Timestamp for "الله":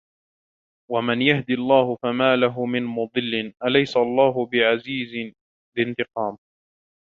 1.49-1.95, 3.97-4.45